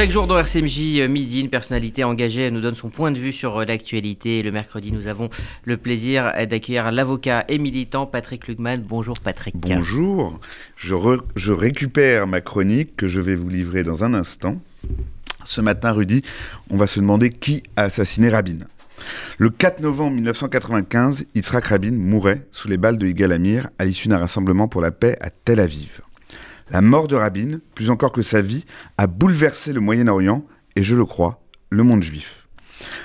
Chaque 0.00 0.12
jour 0.12 0.26
dans 0.26 0.38
RCMJ 0.38 1.00
euh, 1.00 1.08
midi, 1.08 1.40
une 1.42 1.50
personnalité 1.50 2.04
engagée 2.04 2.50
nous 2.50 2.62
donne 2.62 2.74
son 2.74 2.88
point 2.88 3.10
de 3.10 3.18
vue 3.18 3.32
sur 3.32 3.58
euh, 3.58 3.66
l'actualité. 3.66 4.42
Le 4.42 4.50
mercredi, 4.50 4.92
nous 4.92 5.08
avons 5.08 5.28
le 5.66 5.76
plaisir 5.76 6.32
d'accueillir 6.48 6.90
l'avocat 6.90 7.44
et 7.48 7.58
militant 7.58 8.06
Patrick 8.06 8.48
Lugman. 8.48 8.78
Bonjour 8.78 9.20
Patrick. 9.20 9.56
Bonjour. 9.58 10.40
Je, 10.74 10.94
je 11.36 11.52
récupère 11.52 12.26
ma 12.26 12.40
chronique 12.40 12.96
que 12.96 13.08
je 13.08 13.20
vais 13.20 13.34
vous 13.34 13.50
livrer 13.50 13.82
dans 13.82 14.02
un 14.02 14.14
instant. 14.14 14.56
Ce 15.44 15.60
matin, 15.60 15.92
Rudy, 15.92 16.22
on 16.70 16.78
va 16.78 16.86
se 16.86 16.98
demander 16.98 17.28
qui 17.28 17.62
a 17.76 17.82
assassiné 17.82 18.30
Rabin. 18.30 18.60
Le 19.36 19.50
4 19.50 19.80
novembre 19.80 20.14
1995, 20.14 21.26
Yitzhak 21.34 21.66
Rabin 21.66 21.92
mourait 21.92 22.46
sous 22.52 22.68
les 22.68 22.78
balles 22.78 22.96
de 22.96 23.06
Yigal 23.06 23.32
Amir 23.32 23.68
à 23.78 23.84
l'issue 23.84 24.08
d'un 24.08 24.16
rassemblement 24.16 24.66
pour 24.66 24.80
la 24.80 24.92
paix 24.92 25.18
à 25.20 25.28
Tel 25.28 25.60
Aviv. 25.60 26.00
La 26.70 26.82
mort 26.82 27.08
de 27.08 27.16
Rabin, 27.16 27.58
plus 27.74 27.90
encore 27.90 28.12
que 28.12 28.22
sa 28.22 28.40
vie, 28.40 28.64
a 28.96 29.08
bouleversé 29.08 29.72
le 29.72 29.80
Moyen-Orient 29.80 30.44
et, 30.76 30.84
je 30.84 30.94
le 30.94 31.04
crois, 31.04 31.42
le 31.68 31.82
monde 31.82 32.04
juif. 32.04 32.46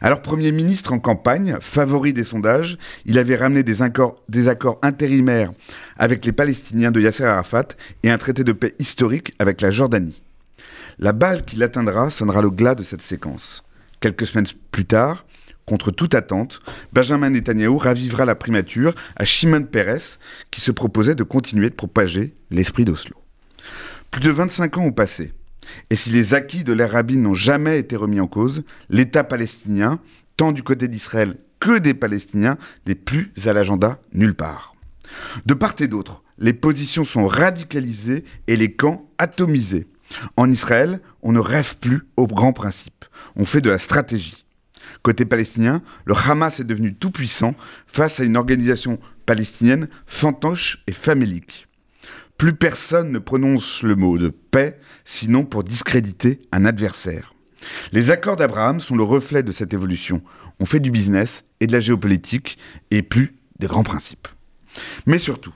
Alors 0.00 0.20
Premier 0.20 0.50
ministre 0.50 0.92
en 0.92 0.98
campagne, 0.98 1.56
favori 1.60 2.12
des 2.12 2.24
sondages, 2.24 2.76
il 3.06 3.20
avait 3.20 3.36
ramené 3.36 3.62
des 3.62 3.80
accords, 3.82 4.78
intérimaires 4.82 5.52
avec 5.96 6.26
les 6.26 6.32
Palestiniens 6.32 6.90
de 6.90 7.00
Yasser 7.00 7.24
Arafat 7.24 7.68
et 8.02 8.10
un 8.10 8.18
traité 8.18 8.42
de 8.42 8.50
paix 8.52 8.74
historique 8.80 9.32
avec 9.38 9.60
la 9.60 9.70
Jordanie. 9.70 10.22
La 10.98 11.12
balle 11.12 11.44
qui 11.44 11.54
l'atteindra 11.54 12.10
sonnera 12.10 12.42
le 12.42 12.50
glas 12.50 12.74
de 12.74 12.82
cette 12.82 13.00
séquence. 13.00 13.62
Quelques 14.00 14.26
semaines 14.26 14.46
plus 14.72 14.86
tard, 14.86 15.24
contre 15.66 15.92
toute 15.92 16.16
attente, 16.16 16.60
Benjamin 16.92 17.30
Netanyahu 17.30 17.76
ravivera 17.76 18.24
la 18.24 18.34
primature 18.34 18.92
à 19.14 19.24
Shimon 19.24 19.62
Peres, 19.62 20.18
qui 20.50 20.60
se 20.60 20.72
proposait 20.72 21.14
de 21.14 21.22
continuer 21.22 21.70
de 21.70 21.76
propager 21.76 22.34
l'esprit 22.50 22.84
d'Oslo. 22.84 23.21
Plus 24.10 24.20
de 24.20 24.30
25 24.30 24.78
ans 24.78 24.84
ont 24.84 24.92
passé. 24.92 25.32
Et 25.90 25.96
si 25.96 26.10
les 26.10 26.34
acquis 26.34 26.64
de 26.64 26.72
l'ère 26.72 26.92
rabbine 26.92 27.22
n'ont 27.22 27.34
jamais 27.34 27.78
été 27.78 27.96
remis 27.96 28.20
en 28.20 28.26
cause, 28.26 28.64
l'État 28.90 29.24
palestinien, 29.24 30.00
tant 30.36 30.52
du 30.52 30.62
côté 30.62 30.88
d'Israël 30.88 31.36
que 31.60 31.78
des 31.78 31.94
Palestiniens, 31.94 32.58
n'est 32.86 32.94
plus 32.94 33.32
à 33.46 33.52
l'agenda 33.52 34.00
nulle 34.12 34.34
part. 34.34 34.74
De 35.46 35.54
part 35.54 35.74
et 35.78 35.86
d'autre, 35.86 36.22
les 36.38 36.52
positions 36.52 37.04
sont 37.04 37.26
radicalisées 37.26 38.24
et 38.48 38.56
les 38.56 38.72
camps 38.72 39.08
atomisés. 39.18 39.86
En 40.36 40.50
Israël, 40.50 41.00
on 41.22 41.32
ne 41.32 41.38
rêve 41.38 41.76
plus 41.76 42.02
aux 42.16 42.26
grands 42.26 42.52
principes. 42.52 43.04
On 43.36 43.44
fait 43.44 43.60
de 43.60 43.70
la 43.70 43.78
stratégie. 43.78 44.44
Côté 45.02 45.24
palestinien, 45.24 45.82
le 46.04 46.14
Hamas 46.14 46.60
est 46.60 46.64
devenu 46.64 46.94
tout 46.94 47.10
puissant 47.10 47.54
face 47.86 48.20
à 48.20 48.24
une 48.24 48.36
organisation 48.36 48.98
palestinienne 49.24 49.88
fantoche 50.06 50.82
et 50.86 50.92
famélique. 50.92 51.68
Plus 52.42 52.54
personne 52.54 53.12
ne 53.12 53.20
prononce 53.20 53.84
le 53.84 53.94
mot 53.94 54.18
de 54.18 54.28
paix, 54.28 54.80
sinon 55.04 55.44
pour 55.44 55.62
discréditer 55.62 56.40
un 56.50 56.64
adversaire. 56.64 57.34
Les 57.92 58.10
accords 58.10 58.34
d'Abraham 58.34 58.80
sont 58.80 58.96
le 58.96 59.04
reflet 59.04 59.44
de 59.44 59.52
cette 59.52 59.72
évolution. 59.72 60.22
On 60.58 60.66
fait 60.66 60.80
du 60.80 60.90
business 60.90 61.44
et 61.60 61.68
de 61.68 61.72
la 61.72 61.78
géopolitique 61.78 62.58
et 62.90 63.02
plus 63.02 63.36
des 63.60 63.68
grands 63.68 63.84
principes. 63.84 64.26
Mais 65.06 65.20
surtout, 65.20 65.54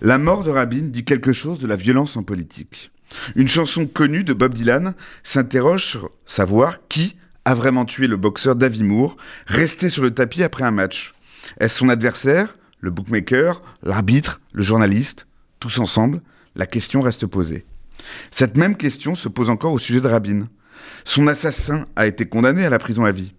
la 0.00 0.16
mort 0.16 0.44
de 0.44 0.52
Rabin 0.52 0.82
dit 0.82 1.02
quelque 1.02 1.32
chose 1.32 1.58
de 1.58 1.66
la 1.66 1.74
violence 1.74 2.16
en 2.16 2.22
politique. 2.22 2.92
Une 3.34 3.48
chanson 3.48 3.88
connue 3.88 4.22
de 4.22 4.32
Bob 4.32 4.54
Dylan 4.54 4.94
s'interroge 5.24 5.84
sur 5.84 6.12
savoir 6.24 6.86
qui 6.86 7.16
a 7.44 7.54
vraiment 7.54 7.84
tué 7.84 8.06
le 8.06 8.16
boxeur 8.16 8.54
Davy 8.54 8.84
Moore, 8.84 9.16
resté 9.48 9.88
sur 9.88 10.04
le 10.04 10.14
tapis 10.14 10.44
après 10.44 10.62
un 10.62 10.70
match. 10.70 11.14
Est-ce 11.58 11.78
son 11.78 11.88
adversaire, 11.88 12.56
le 12.78 12.92
bookmaker, 12.92 13.60
l'arbitre, 13.82 14.40
le 14.52 14.62
journaliste 14.62 15.26
tous 15.62 15.78
ensemble, 15.78 16.22
la 16.56 16.66
question 16.66 17.00
reste 17.00 17.24
posée. 17.24 17.64
Cette 18.32 18.56
même 18.56 18.76
question 18.76 19.14
se 19.14 19.28
pose 19.28 19.48
encore 19.48 19.72
au 19.72 19.78
sujet 19.78 20.00
de 20.00 20.08
Rabin. 20.08 20.48
Son 21.04 21.28
assassin 21.28 21.86
a 21.94 22.08
été 22.08 22.26
condamné 22.26 22.64
à 22.64 22.70
la 22.70 22.80
prison 22.80 23.04
à 23.04 23.12
vie. 23.12 23.32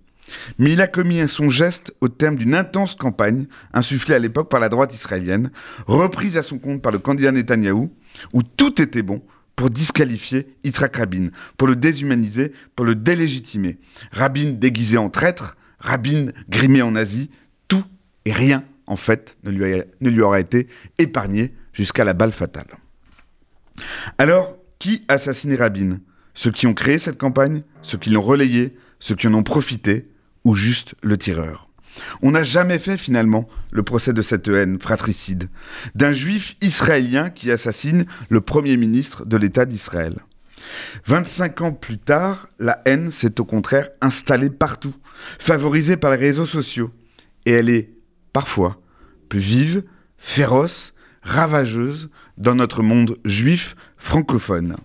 Mais 0.58 0.72
il 0.72 0.80
a 0.80 0.88
commis 0.88 1.28
son 1.28 1.50
geste 1.50 1.94
au 2.00 2.08
terme 2.08 2.38
d'une 2.38 2.56
intense 2.56 2.96
campagne, 2.96 3.48
insufflée 3.74 4.16
à 4.16 4.20
l'époque 4.20 4.50
par 4.50 4.62
la 4.62 4.70
droite 4.70 4.96
israélienne, 4.96 5.52
reprise 5.86 6.38
à 6.38 6.42
son 6.42 6.59
compte 6.59 6.81
par 6.81 6.94
le 6.94 7.00
candidat 7.00 7.34
Netanyahou, 7.34 7.92
où 8.31 8.42
tout 8.42 8.81
était 8.81 9.02
bon 9.02 9.22
pour 9.58 9.70
disqualifier 9.70 10.47
Yitzhak 10.64 10.96
Rabin, 10.96 11.28
pour 11.58 11.68
le 11.68 11.76
déshumaniser, 11.76 12.53
pour 12.78 12.86
le 12.86 12.96
délégitimer. 12.96 13.80
Rabin 14.14 14.52
déguisé 14.52 14.97
en 14.97 15.09
traître, 15.09 15.58
Rabin 15.80 16.28
grimé 16.47 16.81
en 16.84 16.96
Asie, 16.96 17.30
tout 17.68 17.84
et 18.24 18.31
rien, 18.31 18.64
en 18.88 18.96
fait, 18.96 19.38
ne 19.44 20.09
lui 20.09 20.22
aura 20.22 20.40
été 20.40 20.68
épargné 20.97 21.52
jusqu'à 21.73 22.06
la 22.06 22.13
balle 22.13 22.31
fatale. 22.31 22.78
Alors, 24.17 24.56
qui 24.79 25.03
a 25.07 25.13
assassiné 25.13 25.56
Rabin? 25.56 26.00
Ceux 26.34 26.51
qui 26.51 26.67
ont 26.67 26.73
créé 26.73 27.00
cette 27.00 27.17
campagne? 27.17 27.63
Ceux 27.81 27.97
qui 27.97 28.09
l'ont 28.09 28.22
relayée 28.22 28.75
Ceux 29.00 29.16
qui 29.16 29.28
en 29.28 29.34
ont 29.34 29.44
profité? 29.44 30.09
Ou 30.45 30.56
juste 30.56 30.95
le 31.01 31.17
tireur? 31.17 31.69
On 32.22 32.31
n'a 32.31 32.44
jamais 32.44 32.79
fait 32.79 32.97
finalement 32.97 33.47
le 33.72 33.84
procès 33.84 34.13
de 34.13 34.22
cette 34.22 34.47
haine 34.47 34.79
fratricide, 34.79 35.50
d'un 35.94 36.11
juif 36.11 36.56
israélien 36.61 37.29
qui 37.29 37.51
assassine 37.51 38.05
le 38.29 38.41
Premier 38.41 38.78
ministre 38.78 39.25
de 39.25 39.38
l'État 39.38 39.66
d'Israël. 39.66 40.16
25 41.05 41.61
ans 41.61 41.72
plus 41.72 41.97
tard, 41.97 42.47
la 42.59 42.81
haine 42.85 43.11
s'est 43.11 43.40
au 43.40 43.45
contraire 43.45 43.90
installée 44.01 44.50
partout, 44.50 44.95
favorisée 45.40 45.97
par 45.97 46.11
les 46.11 46.17
réseaux 46.17 46.45
sociaux. 46.45 46.91
Et 47.45 47.51
elle 47.51 47.69
est, 47.69 47.91
parfois, 48.31 48.81
plus 49.29 49.40
vive, 49.40 49.84
féroce 50.17 50.93
ravageuse 51.23 52.09
dans 52.38 52.56
notre 52.56 52.84
monde 52.84 53.17
juif 53.25 53.75
francophone. 53.97 54.75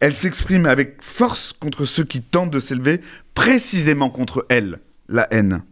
Elle 0.00 0.14
s'exprime 0.14 0.66
avec 0.66 1.02
force 1.02 1.52
contre 1.52 1.84
ceux 1.84 2.04
qui 2.04 2.22
tentent 2.22 2.50
de 2.50 2.60
s'élever 2.60 3.00
précisément 3.34 4.10
contre 4.10 4.46
elle, 4.48 4.80
la 5.08 5.28
haine. 5.32 5.62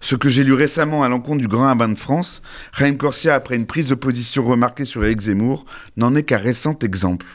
Ce 0.00 0.14
que 0.14 0.28
j'ai 0.28 0.44
lu 0.44 0.52
récemment 0.52 1.02
à 1.02 1.08
l'encontre 1.08 1.40
du 1.40 1.48
grand 1.48 1.64
rabbin 1.66 1.88
de 1.88 1.98
France, 1.98 2.42
Raïm 2.72 2.96
Corsia, 2.96 3.34
après 3.34 3.56
une 3.56 3.66
prise 3.66 3.88
de 3.88 3.94
position 3.94 4.44
remarquée 4.44 4.84
sur 4.84 5.04
Éric 5.04 5.20
Zemmour, 5.20 5.64
n'en 5.96 6.14
est 6.14 6.22
qu'un 6.22 6.38
récent 6.38 6.78
exemple. 6.82 7.26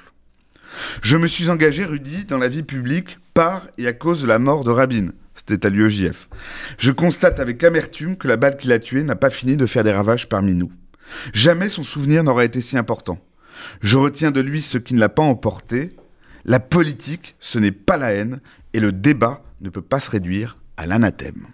Je 1.02 1.18
me 1.18 1.28
suis 1.28 1.50
engagé, 1.50 1.84
Rudy, 1.84 2.26
dans 2.26 2.38
la 2.38 2.48
vie 2.48 2.64
publique 2.64 3.18
par 3.34 3.68
et 3.78 3.88
à 3.88 3.94
cause 3.94 4.22
de 4.22 4.28
la 4.28 4.40
mort 4.40 4.64
de 4.64 4.72
Rabin. 4.72 5.10
C'était 5.36 5.66
à 5.66 5.70
l'UEJF. 5.70 6.30
Je 6.78 6.92
constate 6.92 7.40
avec 7.40 7.64
amertume 7.64 8.18
que 8.18 8.28
la 8.28 8.38
balle 8.38 8.58
qui 8.58 8.68
l'a 8.68 8.80
tué 8.80 9.04
n'a 9.04 9.16
pas 9.16 9.30
fini 9.30 9.58
de 9.58 9.66
faire 9.66 9.84
des 9.84 9.92
ravages 9.92 10.30
parmi 10.30 10.54
nous. 10.54 10.72
Jamais 11.34 11.70
son 11.70 11.84
souvenir 11.84 12.24
n'aura 12.24 12.46
été 12.46 12.62
si 12.62 12.78
important. 12.78 13.20
Je 13.82 13.98
retiens 13.98 14.32
de 14.32 14.42
lui 14.42 14.62
ce 14.62 14.78
qui 14.78 14.94
ne 14.94 15.00
l'a 15.00 15.10
pas 15.10 15.24
emporté. 15.24 15.96
La 16.46 16.60
politique, 16.60 17.36
ce 17.40 17.60
n'est 17.60 17.72
pas 17.72 17.98
la 17.98 18.12
haine, 18.12 18.40
et 18.74 18.80
le 18.80 18.92
débat 18.92 19.44
ne 19.62 19.70
peut 19.70 19.82
pas 19.82 20.00
se 20.00 20.10
réduire 20.12 20.58
à 20.78 20.88
l'anathème. 20.88 21.48